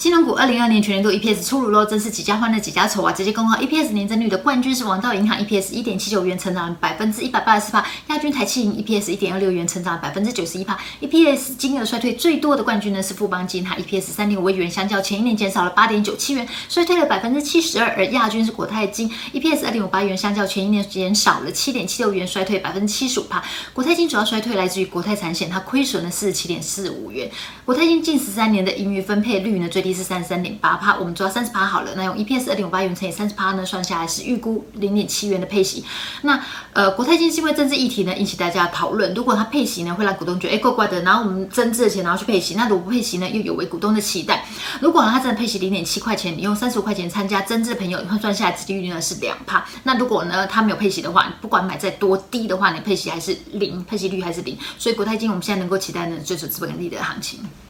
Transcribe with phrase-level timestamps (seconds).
[0.00, 3.12] 金融股二零二二年全年度 EPS 出炉喽，真是几家欢乐几家愁啊！
[3.12, 10.78] 直接公告 EPS 年增率的冠军是王道银行，EPS 一点七九元，成长百分之一百八十四趴；亚军台企银 EPS 一点二六元，成长百分之九十一帕。
[11.02, 17.94] EPS 金额衰退最多的冠军呢是富邦金，它 EPS 三点五元，相较前一年减少了八点九七元，衰退了百分之七十二。
[17.94, 23.44] 而亚军是国泰金，EPS 二点五八元，相较前一年减少了七点七六元，衰退百分之七十五帕。
[23.74, 27.30] 国泰金主要衰退来自于国泰产险，它亏损了四十七点四五元。
[27.66, 30.76] 国泰金近十三年的盈余分配率呢，最低是三十三点八。
[30.76, 31.92] 帕，我们抓三十趴好了。
[31.96, 35.84] 那用 EPS 二点五八元乘以三十趴呢，算下来是预估零点七元的配息。
[36.22, 36.40] 那
[36.72, 39.12] 呃，国泰金是因为政治议题呢引起大家讨论。
[39.14, 41.02] 如果它配息呢，会让股东觉得哎怪怪的。
[41.02, 44.44] 然后我们增资的钱然后去配息，那如果不配息呢，又有违股东的期待。
[44.80, 49.66] 如果呢，它真的配息零点七块钱，你用三十五块钱参加增资的朋友，换算下来殖利率呢是两帕。
[49.82, 54.56] 那如果呢，它没有配息的话，不管买在多低的话，你配息还是零，配息率还是零。
[54.78, 57.40] 所以国泰金我们现在能够期待呢，就是资本利的行情。